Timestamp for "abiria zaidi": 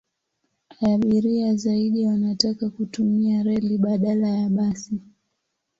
0.93-2.05